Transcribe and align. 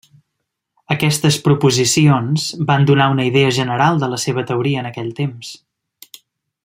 Aquestes 0.93 1.35
proposicions 1.47 2.47
van 2.71 2.87
donar 2.91 3.09
una 3.17 3.27
idea 3.31 3.53
general 3.59 4.01
de 4.05 4.11
la 4.15 4.21
seva 4.25 4.45
teoria 4.53 4.81
en 4.85 4.91
aquell 4.93 5.13
temps. 5.21 5.53